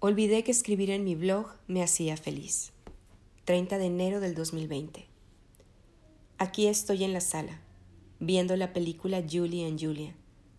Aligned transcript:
Olvidé 0.00 0.44
que 0.44 0.52
escribir 0.52 0.90
en 0.90 1.02
mi 1.02 1.16
blog 1.16 1.48
me 1.66 1.82
hacía 1.82 2.16
feliz. 2.16 2.70
30 3.46 3.78
de 3.78 3.86
enero 3.86 4.20
del 4.20 4.36
2020. 4.36 5.08
Aquí 6.38 6.68
estoy 6.68 7.02
en 7.02 7.12
la 7.12 7.20
sala, 7.20 7.60
viendo 8.20 8.54
la 8.54 8.72
película 8.72 9.24
Julie 9.28 9.66
and 9.66 9.80
Julia. 9.80 10.14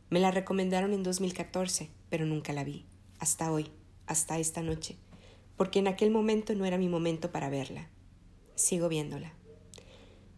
Me 0.10 0.20
la 0.20 0.32
recomendaron 0.32 0.92
en 0.92 1.04
2014, 1.04 1.90
pero 2.10 2.26
nunca 2.26 2.52
la 2.52 2.66
vi. 2.66 2.86
Hasta 3.18 3.50
hoy, 3.50 3.72
hasta 4.08 4.40
esta 4.40 4.62
noche. 4.62 4.98
Porque 5.56 5.80
en 5.80 5.88
aquel 5.88 6.12
momento 6.12 6.54
no 6.54 6.66
era 6.66 6.78
mi 6.78 6.90
momento 6.90 7.32
para 7.32 7.50
verla. 7.50 7.88
Sigo 8.56 8.90
viéndola. 8.90 9.32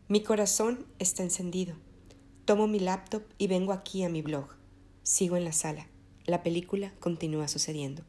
Mi 0.09 0.21
corazón 0.21 0.85
está 0.99 1.23
encendido. 1.23 1.73
Tomo 2.45 2.67
mi 2.67 2.79
laptop 2.79 3.23
y 3.39 3.47
vengo 3.47 3.73
aquí 3.73 4.03
a 4.03 4.09
mi 4.09 4.21
blog. 4.21 4.45
Sigo 5.01 5.37
en 5.37 5.45
la 5.45 5.53
sala. 5.53 5.87
La 6.25 6.43
película 6.43 6.93
continúa 6.99 7.47
sucediendo. 7.47 8.03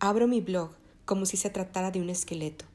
Abro 0.00 0.28
mi 0.28 0.40
blog 0.40 0.70
como 1.04 1.26
si 1.26 1.36
se 1.36 1.50
tratara 1.50 1.90
de 1.90 2.00
un 2.00 2.08
esqueleto, 2.08 2.66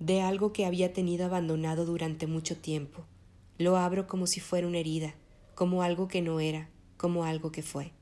de 0.00 0.20
algo 0.20 0.52
que 0.52 0.66
había 0.66 0.92
tenido 0.92 1.24
abandonado 1.24 1.86
durante 1.86 2.26
mucho 2.26 2.58
tiempo. 2.58 3.06
Lo 3.56 3.78
abro 3.78 4.06
como 4.06 4.26
si 4.26 4.40
fuera 4.40 4.66
una 4.66 4.76
herida, 4.76 5.14
como 5.54 5.82
algo 5.82 6.08
que 6.08 6.20
no 6.20 6.40
era, 6.40 6.68
como 6.98 7.24
algo 7.24 7.52
que 7.52 7.62
fue. 7.62 7.92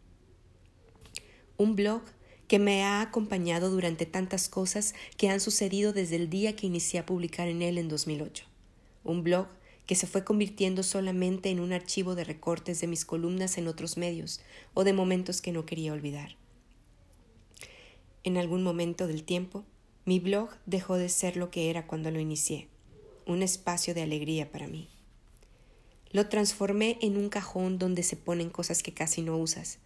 Un 1.57 1.77
blog 1.77 2.02
que 2.48 2.59
me 2.59 2.83
ha 2.83 3.02
acompañado 3.02 3.71
durante 3.71 4.05
tantas 4.05 4.48
cosas 4.48 4.96
que 5.16 5.29
han 5.29 5.38
sucedido 5.38 5.93
desde 5.93 6.16
el 6.16 6.29
día 6.29 6.57
que 6.57 6.66
inicié 6.66 6.98
a 6.98 7.07
publicar 7.07 7.46
en 7.46 7.62
él 7.62 7.79
en 7.79 7.88
2008. 7.88 8.46
Un 9.05 9.23
blog 9.23 9.46
que 9.87 9.95
se 9.95 10.09
fue 10.09 10.24
convirtiendo 10.24 10.83
solamente 10.83 11.51
en 11.51 11.60
un 11.60 11.73
archivo 11.73 12.16
de 12.16 12.24
recortes 12.24 12.80
de 12.80 12.88
mis 12.88 13.05
columnas 13.05 13.59
en 13.59 13.69
otros 13.69 13.96
medios 13.96 14.41
o 14.74 14.83
de 14.83 14.93
momentos 14.93 15.41
que 15.41 15.52
no 15.52 15.66
quería 15.66 15.93
olvidar. 15.93 16.37
En 18.27 18.39
algún 18.39 18.65
momento 18.65 19.07
del 19.07 19.23
tiempo, 19.23 19.65
mi 20.05 20.19
blog 20.19 20.51
dejó 20.66 20.96
de 20.96 21.09
ser 21.09 21.37
lo 21.37 21.52
que 21.52 21.71
era 21.71 21.87
cuando 21.87 22.10
lo 22.10 22.19
inicié, 22.19 22.66
un 23.24 23.41
espacio 23.41 23.95
de 23.95 24.02
alegría 24.02 24.51
para 24.51 24.66
mí. 24.66 24.88
Lo 26.10 26.29
transformé 26.29 26.99
en 27.01 27.18
un 27.18 27.29
cajón 27.29 27.79
donde 27.79 28.02
se 28.02 28.16
ponen 28.16 28.51
cosas 28.51 28.83
que 28.83 28.93
casi 28.93 29.23
no 29.23 29.37
usas, 29.37 29.79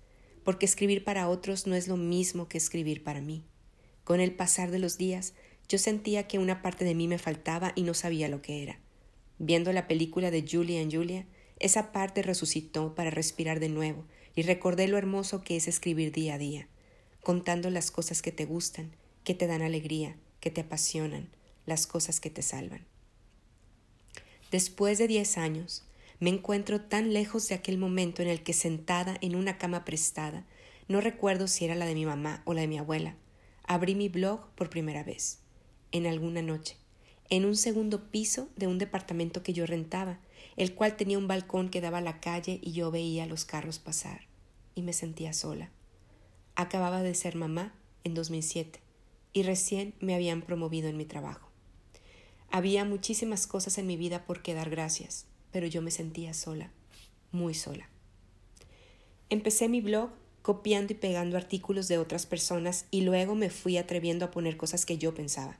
porque 0.42 0.64
escribir 0.64 1.04
para 1.04 1.28
otros 1.28 1.66
no 1.66 1.74
es 1.74 1.86
lo 1.86 1.98
mismo 1.98 2.48
que 2.48 2.56
escribir 2.56 3.04
para 3.04 3.20
mí. 3.20 3.44
Con 4.04 4.20
el 4.20 4.34
pasar 4.34 4.70
de 4.70 4.78
los 4.78 4.96
días, 4.96 5.34
yo 5.68 5.76
sentía 5.76 6.26
que 6.26 6.38
una 6.38 6.62
parte 6.62 6.86
de 6.86 6.94
mí 6.94 7.08
me 7.08 7.18
faltaba 7.18 7.74
y 7.74 7.82
no 7.82 7.92
sabía 7.92 8.30
lo 8.30 8.40
que 8.40 8.62
era. 8.62 8.80
Viendo 9.38 9.70
la 9.74 9.86
película 9.86 10.30
de 10.30 10.46
Julia 10.50 10.80
and 10.80 10.94
Julia, 10.94 11.26
esa 11.58 11.92
parte 11.92 12.22
resucitó 12.22 12.94
para 12.94 13.10
respirar 13.10 13.60
de 13.60 13.68
nuevo 13.68 14.06
y 14.34 14.40
recordé 14.40 14.88
lo 14.88 14.96
hermoso 14.96 15.42
que 15.42 15.58
es 15.58 15.68
escribir 15.68 16.10
día 16.10 16.36
a 16.36 16.38
día 16.38 16.68
contando 17.22 17.70
las 17.70 17.90
cosas 17.90 18.22
que 18.22 18.32
te 18.32 18.44
gustan, 18.44 18.90
que 19.24 19.34
te 19.34 19.46
dan 19.46 19.62
alegría, 19.62 20.16
que 20.40 20.50
te 20.50 20.62
apasionan, 20.62 21.28
las 21.66 21.86
cosas 21.86 22.20
que 22.20 22.30
te 22.30 22.42
salvan. 22.42 22.84
Después 24.50 24.98
de 24.98 25.06
diez 25.06 25.38
años, 25.38 25.84
me 26.18 26.30
encuentro 26.30 26.80
tan 26.80 27.12
lejos 27.12 27.48
de 27.48 27.54
aquel 27.54 27.78
momento 27.78 28.22
en 28.22 28.28
el 28.28 28.42
que 28.42 28.52
sentada 28.52 29.16
en 29.20 29.36
una 29.36 29.58
cama 29.58 29.84
prestada, 29.84 30.44
no 30.88 31.00
recuerdo 31.00 31.46
si 31.46 31.64
era 31.64 31.74
la 31.74 31.86
de 31.86 31.94
mi 31.94 32.04
mamá 32.04 32.42
o 32.44 32.52
la 32.52 32.62
de 32.62 32.68
mi 32.68 32.78
abuela, 32.78 33.14
abrí 33.64 33.94
mi 33.94 34.08
blog 34.08 34.50
por 34.56 34.68
primera 34.68 35.04
vez, 35.04 35.38
en 35.92 36.06
alguna 36.06 36.42
noche, 36.42 36.76
en 37.28 37.44
un 37.44 37.56
segundo 37.56 38.10
piso 38.10 38.48
de 38.56 38.66
un 38.66 38.78
departamento 38.78 39.42
que 39.42 39.52
yo 39.52 39.66
rentaba, 39.66 40.18
el 40.56 40.74
cual 40.74 40.96
tenía 40.96 41.16
un 41.16 41.28
balcón 41.28 41.68
que 41.70 41.80
daba 41.80 41.98
a 41.98 42.02
la 42.02 42.20
calle 42.20 42.58
y 42.60 42.72
yo 42.72 42.90
veía 42.90 43.26
los 43.26 43.44
carros 43.44 43.78
pasar, 43.78 44.22
y 44.74 44.82
me 44.82 44.92
sentía 44.92 45.32
sola. 45.32 45.70
Acababa 46.54 47.02
de 47.02 47.14
ser 47.14 47.36
mamá 47.36 47.74
en 48.04 48.14
2007 48.14 48.80
y 49.32 49.42
recién 49.42 49.94
me 50.00 50.14
habían 50.14 50.42
promovido 50.42 50.88
en 50.88 50.96
mi 50.96 51.04
trabajo. 51.04 51.48
Había 52.50 52.84
muchísimas 52.84 53.46
cosas 53.46 53.78
en 53.78 53.86
mi 53.86 53.96
vida 53.96 54.24
por 54.24 54.42
qué 54.42 54.54
dar 54.54 54.70
gracias, 54.70 55.26
pero 55.52 55.66
yo 55.66 55.82
me 55.82 55.90
sentía 55.90 56.34
sola, 56.34 56.72
muy 57.30 57.54
sola. 57.54 57.88
Empecé 59.28 59.68
mi 59.68 59.80
blog 59.80 60.10
copiando 60.42 60.92
y 60.92 60.96
pegando 60.96 61.36
artículos 61.36 61.86
de 61.86 61.98
otras 61.98 62.26
personas 62.26 62.86
y 62.90 63.02
luego 63.02 63.34
me 63.34 63.50
fui 63.50 63.76
atreviendo 63.76 64.24
a 64.24 64.30
poner 64.30 64.56
cosas 64.56 64.84
que 64.84 64.98
yo 64.98 65.14
pensaba. 65.14 65.58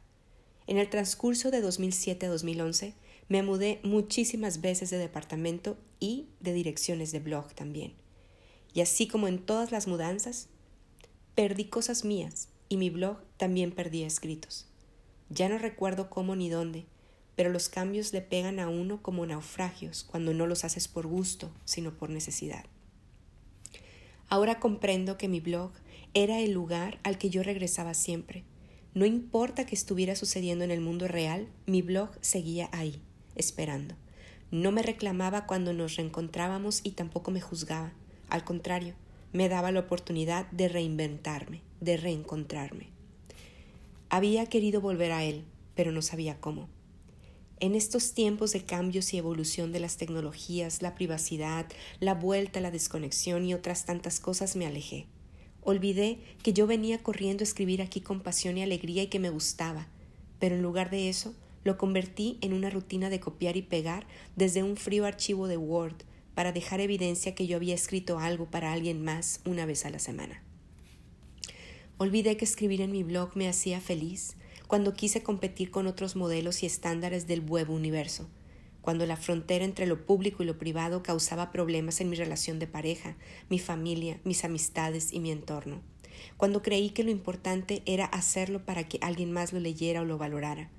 En 0.67 0.79
el 0.79 0.89
transcurso 0.89 1.51
de 1.51 1.61
2007 1.61 2.27
a 2.27 2.29
2011 2.29 2.95
me 3.29 3.43
mudé 3.43 3.81
muchísimas 3.85 4.61
veces 4.61 4.91
de 4.91 4.99
departamento 4.99 5.77
y 6.01 6.27
de 6.41 6.53
direcciones 6.53 7.13
de 7.13 7.21
blog 7.21 7.55
también. 7.55 7.95
Y 8.75 8.81
así 8.81 9.07
como 9.07 9.29
en 9.29 9.39
todas 9.39 9.71
las 9.71 9.87
mudanzas, 9.87 10.49
Perdí 11.35 11.67
cosas 11.67 12.05
mías 12.05 12.49
y 12.69 12.77
mi 12.77 12.91
blog 12.91 13.19
también 13.37 13.73
perdía 13.73 14.07
escritos. 14.07 14.67
Ya 15.29 15.49
no 15.49 15.59
recuerdo 15.59 16.11
cómo 16.11 16.37
ni 16.37 16.49
dónde, 16.49 16.87
pero 17.37 17.51
los 17.51 17.69
cambios 17.69 18.13
le 18.13 18.21
pegan 18.21 18.59
a 18.59 18.69
uno 18.69 19.01
como 19.01 19.25
naufragios 19.25 20.05
cuando 20.05 20.35
no 20.35 20.47
los 20.47 20.65
haces 20.65 20.89
por 20.89 21.07
gusto, 21.07 21.51
sino 21.65 21.97
por 21.97 22.11
necesidad. 22.11 22.65
Ahora 24.29 24.61
comprendo 24.61 25.17
que 25.17 25.29
mi 25.29 25.41
blog 25.41 25.73
era 26.15 26.41
el 26.41 26.53
lugar 26.53 26.99
al 27.03 27.17
que 27.17 27.31
yo 27.31 27.43
regresaba 27.43 27.95
siempre. 27.95 28.45
No 28.93 29.07
importa 29.07 29.67
que 29.67 29.75
estuviera 29.75 30.17
sucediendo 30.17 30.65
en 30.65 30.71
el 30.71 30.81
mundo 30.81 31.09
real, 31.09 31.49
mi 31.67 31.81
blog 31.81 32.11
seguía 32.21 32.69
ahí, 32.73 33.01
esperando. 33.37 33.95
No 34.51 34.73
me 34.73 34.83
reclamaba 34.83 35.47
cuando 35.47 35.73
nos 35.73 35.97
reencontrábamos 35.97 36.81
y 36.83 36.91
tampoco 36.91 37.31
me 37.31 37.41
juzgaba. 37.41 37.93
Al 38.29 38.45
contrario, 38.45 38.95
me 39.33 39.49
daba 39.49 39.73
la 39.73 39.81
oportunidad 39.81 40.51
de 40.51 40.69
reinventarme, 40.69 41.63
de 41.81 41.97
reencontrarme. 41.97 42.89
Había 44.09 44.47
querido 44.47 44.81
volver 44.81 45.13
a 45.13 45.25
él, 45.25 45.45
pero 45.75 45.93
no 45.93 46.03
sabía 46.03 46.41
cómo. 46.41 46.69
En 47.61 47.75
estos 47.75 48.15
tiempos 48.15 48.53
de 48.53 48.65
cambios 48.65 49.13
y 49.13 49.19
evolución 49.19 49.71
de 49.71 49.81
las 49.81 49.99
tecnologías, 49.99 50.83
la 50.83 50.95
privacidad, 50.95 51.67
la 52.01 52.15
vuelta 52.15 52.61
la 52.61 52.71
desconexión 52.71 53.45
y 53.45 53.55
otras 53.55 53.85
tantas 53.85 54.19
cosas 54.19 54.57
me 54.57 54.67
alejé. 54.67 55.07
Olvidé 55.63 56.19
que 56.43 56.55
yo 56.55 56.67
venía 56.67 57.03
corriendo 57.03 57.43
a 57.43 57.45
escribir 57.45 57.83
aquí 57.83 58.01
con 58.01 58.21
pasión 58.21 58.57
y 58.57 58.63
alegría 58.63 59.03
y 59.03 59.09
que 59.09 59.19
me 59.19 59.29
gustaba, 59.29 59.89
pero 60.39 60.55
en 60.55 60.63
lugar 60.63 60.91
de 60.91 61.11
eso 61.11 61.35
lo 61.63 61.77
convertí 61.77 62.39
en 62.41 62.55
una 62.55 62.71
rutina 62.71 63.11
de 63.11 63.21
copiar 63.21 63.59
y 63.59 63.63
pegar 63.63 64.07
desde 64.37 64.63
un 64.63 64.77
frío 64.77 65.05
archivo 65.05 65.47
de 65.47 65.59
Word 65.59 65.97
para 66.35 66.53
dejar 66.53 66.81
evidencia 66.81 67.35
que 67.35 67.47
yo 67.47 67.57
había 67.57 67.75
escrito 67.75 68.19
algo 68.19 68.51
para 68.51 68.73
alguien 68.73 69.03
más 69.03 69.41
una 69.45 69.67
vez 69.67 69.85
a 69.85 69.91
la 69.91 69.99
semana. 69.99 70.43
Olvidé 71.99 72.37
que 72.37 72.45
escribir 72.45 72.81
en 72.81 72.93
mi 72.93 73.03
blog 73.03 73.37
me 73.37 73.49
hacía 73.49 73.81
feliz 73.81 74.37
cuando 74.67 74.95
quise 74.95 75.23
competir 75.23 75.71
con 75.71 75.87
otros 75.87 76.17
modelos 76.17 76.63
y 76.63 76.67
estándares 76.67 77.27
del 77.27 77.41
web 77.41 77.71
universo, 77.71 78.31
cuando 78.81 79.05
la 79.05 79.17
frontera 79.17 79.65
entre 79.65 79.87
lo 79.87 80.07
público 80.07 80.43
y 80.43 80.47
lo 80.47 80.59
privado 80.59 81.03
causaba 81.03 81.51
problemas 81.51 82.01
en 82.01 82.09
mi 82.09 82.17
relación 82.17 82.59
de 82.59 82.67
pareja, 82.67 83.17
mi 83.49 83.59
familia, 83.59 84.21
mis 84.25 84.45
amistades 84.45 85.13
y 85.13 85.21
mi 85.21 85.31
entorno, 85.31 85.83
cuando 86.37 86.63
creí 86.63 86.91
que 86.91 87.05
lo 87.05 87.11
importante 87.11 87.83
era 87.85 88.05
hacerlo 88.05 88.65
para 88.65 88.89
que 88.89 88.99
alguien 89.03 89.33
más 89.33 89.53
lo 89.53 89.61
leyera 89.61 90.03
o 90.03 90.05
lo 90.05 90.19
valorara, 90.19 90.71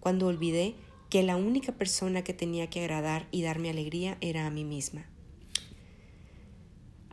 cuando 0.00 0.26
olvidé 0.26 0.74
que 1.08 1.22
la 1.22 1.36
única 1.36 1.72
persona 1.72 2.22
que 2.22 2.34
tenía 2.34 2.68
que 2.68 2.80
agradar 2.80 3.28
y 3.30 3.42
darme 3.42 3.70
alegría 3.70 4.18
era 4.20 4.46
a 4.46 4.50
mí 4.50 4.64
misma. 4.64 5.06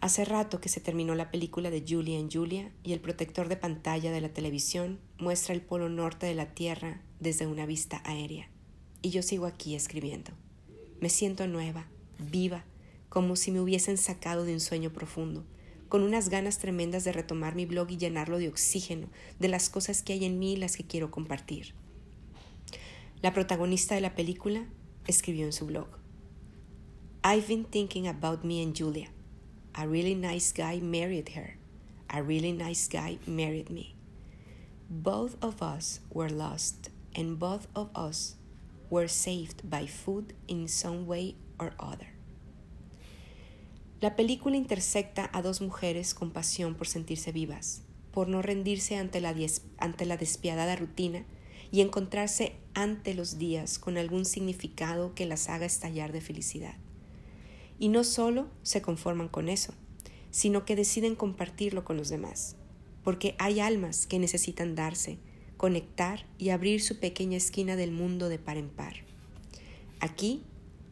Hace 0.02 0.26
rato 0.26 0.60
que 0.60 0.70
se 0.70 0.82
terminó 0.82 1.16
la 1.16 1.32
película 1.32 1.72
de 1.72 1.84
Julia 1.88 2.20
en 2.20 2.30
Julia 2.30 2.72
y 2.84 2.94
el 2.94 3.00
protector 3.00 3.48
de 3.48 3.56
pantalla 3.56 4.12
de 4.12 4.22
la 4.22 4.30
televisión 4.30 5.00
muestra 5.18 5.56
el 5.56 5.62
polo 5.62 5.90
norte 5.90 6.26
de 6.26 6.36
la 6.36 6.54
Tierra 6.54 7.02
desde 7.20 7.48
una 7.48 7.66
vista 7.66 8.02
aérea. 8.06 8.50
Y 9.02 9.12
yo 9.12 9.24
sigo 9.24 9.46
aquí 9.46 9.76
escribiendo. 9.76 10.32
Me 11.00 11.10
siento 11.10 11.48
nueva, 11.48 11.88
viva, 12.20 12.66
como 13.10 13.36
si 13.36 13.52
me 13.52 13.62
hubiesen 13.62 13.98
sacado 13.98 14.44
de 14.44 14.54
un 14.54 14.60
sueño 14.60 14.92
profundo, 14.92 15.46
con 15.88 16.04
unas 16.04 16.30
ganas 16.30 16.60
tremendas 16.60 17.06
de 17.06 17.14
retomar 17.14 17.56
mi 17.56 17.66
blog 17.66 17.90
y 17.92 17.98
llenarlo 17.98 18.40
de 18.40 18.50
oxígeno, 18.50 19.08
de 19.40 19.48
las 19.48 19.70
cosas 19.70 20.04
que 20.04 20.14
hay 20.14 20.26
en 20.26 20.38
mí 20.38 20.54
y 20.54 20.58
las 20.58 20.76
que 20.76 20.86
quiero 20.86 21.12
compartir. 21.12 21.74
La 23.22 23.34
protagonista 23.34 23.96
de 23.96 24.02
la 24.02 24.14
película 24.14 24.68
escribió 25.08 25.46
en 25.46 25.54
su 25.54 25.66
blog, 25.66 25.88
I've 27.24 27.48
been 27.48 27.66
thinking 27.66 28.08
about 28.08 28.44
me 28.44 28.62
and 28.62 28.76
Julia. 28.78 29.08
A 29.74 29.88
really 29.88 30.16
nice 30.16 30.54
guy 30.54 30.80
married 30.80 31.30
her. 31.36 31.58
A 32.08 32.22
really 32.22 32.52
nice 32.52 32.88
guy 32.88 33.18
married 33.26 33.70
me. 33.70 33.96
Both 34.90 35.36
of 35.42 35.62
us 35.62 36.02
were 36.12 36.30
lost, 36.30 36.92
and 37.16 37.40
both 37.40 37.68
of 37.74 37.90
us 37.96 38.36
were 38.92 39.08
saved 39.08 39.68
by 39.68 39.88
food 39.88 40.36
in 40.48 40.68
some 40.68 41.08
way 41.08 41.36
or 41.58 41.74
other. 41.80 42.14
La 44.02 44.16
película 44.16 44.56
intersecta 44.56 45.30
a 45.34 45.42
dos 45.42 45.62
mujeres 45.62 46.14
con 46.14 46.32
pasión 46.32 46.76
por 46.76 46.88
sentirse 46.88 47.32
vivas, 47.32 47.82
por 48.12 48.28
no 48.28 48.44
rendirse 48.44 48.98
ante 48.98 49.20
la, 49.20 49.34
ante 49.80 50.06
la 50.06 50.18
despiadada 50.18 50.76
rutina 50.76 51.26
y 51.76 51.82
encontrarse 51.82 52.54
ante 52.74 53.14
los 53.14 53.38
días 53.38 53.80
con 53.80 53.98
algún 53.98 54.24
significado 54.24 55.14
que 55.14 55.26
las 55.26 55.50
haga 55.50 55.66
estallar 55.66 56.14
de 56.14 56.22
felicidad. 56.22 56.76
Y 57.80 57.90
no 57.90 58.06
solo 58.06 58.48
se 58.64 58.82
conforman 58.82 59.28
con 59.28 59.50
eso, 59.50 59.74
sino 60.32 60.64
que 60.64 60.78
deciden 60.78 61.16
compartirlo 61.16 61.84
con 61.84 61.98
los 61.98 62.08
demás. 62.08 62.56
porque 63.04 63.36
hay 63.38 63.60
almas 63.60 64.08
que 64.08 64.18
necesitan 64.18 64.74
darse, 64.74 65.20
conectar 65.58 66.26
y 66.40 66.50
abrir 66.50 66.82
su 66.82 67.00
pequeña 67.00 67.38
esquina 67.38 67.76
del 67.76 67.92
mundo 67.92 68.30
de 68.30 68.40
par 68.40 68.58
en 68.58 68.70
par. 68.70 68.96
Aquí, 70.00 70.42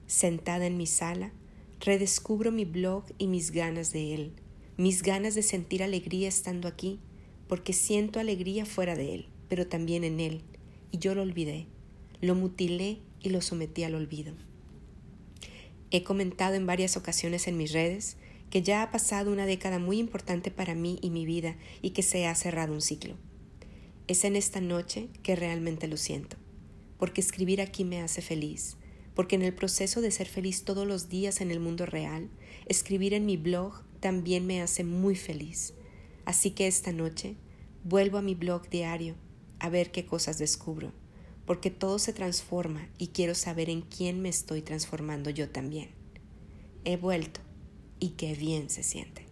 sentada 0.05 0.67
en 0.67 0.77
mi 0.77 0.85
sala, 0.85 1.31
redescubro 1.79 2.51
mi 2.51 2.65
blog 2.65 3.05
y 3.17 3.25
mis 3.25 3.49
ganas 3.49 3.91
de 3.93 4.13
él, 4.13 4.33
mis 4.77 5.01
ganas 5.01 5.33
de 5.33 5.41
sentir 5.41 5.81
alegría 5.81 6.27
estando 6.27 6.67
aquí, 6.67 6.99
porque 7.47 7.73
siento 7.73 8.19
alegría 8.19 8.67
fuera 8.67 8.95
de 8.95 9.15
él, 9.15 9.27
pero 9.49 9.65
también 9.65 10.03
en 10.03 10.19
él, 10.19 10.43
y 10.93 10.99
yo 10.99 11.15
lo 11.15 11.23
olvidé, 11.23 11.65
lo 12.21 12.35
mutilé 12.35 12.99
y 13.19 13.29
lo 13.29 13.41
sometí 13.41 13.83
al 13.83 13.95
olvido. 13.95 14.33
He 15.89 16.03
comentado 16.03 16.53
en 16.53 16.67
varias 16.67 16.95
ocasiones 16.95 17.47
en 17.47 17.57
mis 17.57 17.73
redes 17.73 18.15
que 18.51 18.61
ya 18.61 18.83
ha 18.83 18.91
pasado 18.91 19.31
una 19.31 19.47
década 19.47 19.79
muy 19.79 19.97
importante 19.97 20.51
para 20.51 20.75
mí 20.75 20.99
y 21.01 21.09
mi 21.09 21.25
vida 21.25 21.57
y 21.81 21.89
que 21.89 22.03
se 22.03 22.27
ha 22.27 22.35
cerrado 22.35 22.73
un 22.73 22.81
ciclo. 22.81 23.15
Es 24.07 24.23
en 24.23 24.35
esta 24.35 24.61
noche 24.61 25.09
que 25.23 25.35
realmente 25.35 25.87
lo 25.87 25.97
siento, 25.97 26.37
porque 26.99 27.21
escribir 27.21 27.59
aquí 27.59 27.83
me 27.83 27.99
hace 27.99 28.21
feliz, 28.21 28.77
porque 29.15 29.35
en 29.35 29.41
el 29.41 29.55
proceso 29.55 29.99
de 29.99 30.11
ser 30.11 30.27
feliz 30.27 30.63
todos 30.63 30.87
los 30.87 31.09
días 31.09 31.41
en 31.41 31.49
el 31.49 31.59
mundo 31.59 31.87
real, 31.87 32.29
escribir 32.67 33.15
en 33.15 33.25
mi 33.25 33.37
blog 33.37 33.81
también 33.99 34.45
me 34.45 34.61
hace 34.61 34.83
muy 34.83 35.15
feliz. 35.15 35.73
Así 36.25 36.51
que 36.51 36.67
esta 36.67 36.91
noche 36.91 37.35
vuelvo 37.83 38.19
a 38.19 38.21
mi 38.21 38.35
blog 38.35 38.69
diario 38.69 39.15
a 39.63 39.69
ver 39.69 39.91
qué 39.91 40.05
cosas 40.05 40.37
descubro, 40.37 40.91
porque 41.45 41.71
todo 41.71 41.97
se 41.97 42.11
transforma 42.11 42.89
y 42.97 43.07
quiero 43.07 43.33
saber 43.33 43.69
en 43.69 43.81
quién 43.81 44.21
me 44.21 44.27
estoy 44.27 44.61
transformando 44.61 45.29
yo 45.29 45.49
también. 45.49 45.91
He 46.83 46.97
vuelto 46.97 47.39
y 47.97 48.09
qué 48.09 48.35
bien 48.35 48.69
se 48.69 48.83
siente. 48.83 49.22